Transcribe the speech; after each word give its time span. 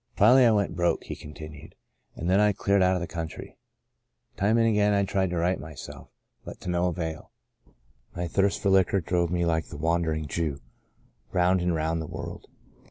"Finally, 0.15 0.47
I 0.47 0.51
went 0.51 0.75
broke," 0.75 1.03
he 1.03 1.15
continued, 1.15 1.75
"and 2.15 2.27
then 2.27 2.39
I 2.39 2.53
cleared 2.53 2.81
out 2.81 2.95
of 2.95 3.01
the 3.01 3.05
country. 3.07 3.59
Time 4.35 4.57
and 4.57 4.67
again 4.67 4.93
I 4.95 5.05
tried 5.05 5.29
to 5.29 5.37
right 5.37 5.59
myself, 5.59 6.09
but 6.43 6.57
8b 6.59 6.65
Into 6.65 6.69
a 6.69 6.71
Far 6.71 6.71
Country 6.71 6.71
to 6.71 6.71
no 6.71 6.87
avail. 7.13 7.31
My 8.15 8.27
thirst 8.27 8.61
for 8.63 8.69
liquor 8.71 8.99
drove 9.01 9.29
nie 9.29 9.45
like 9.45 9.67
the 9.67 9.77
wandering 9.77 10.25
Jew— 10.27 10.59
round 11.33 11.61
and 11.61 11.75
round 11.75 12.01
the 12.01 12.07
world. 12.07 12.47